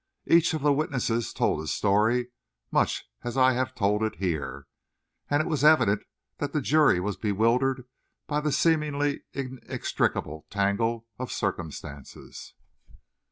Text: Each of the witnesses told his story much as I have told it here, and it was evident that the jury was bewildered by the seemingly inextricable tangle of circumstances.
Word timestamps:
Each 0.25 0.55
of 0.55 0.63
the 0.63 0.73
witnesses 0.73 1.31
told 1.31 1.59
his 1.59 1.71
story 1.71 2.29
much 2.71 3.05
as 3.23 3.37
I 3.37 3.53
have 3.53 3.75
told 3.75 4.01
it 4.01 4.15
here, 4.15 4.65
and 5.29 5.43
it 5.43 5.47
was 5.47 5.63
evident 5.63 6.01
that 6.39 6.53
the 6.53 6.59
jury 6.61 6.99
was 6.99 7.17
bewildered 7.17 7.85
by 8.25 8.41
the 8.41 8.51
seemingly 8.51 9.25
inextricable 9.33 10.47
tangle 10.49 11.05
of 11.19 11.31
circumstances. 11.31 12.55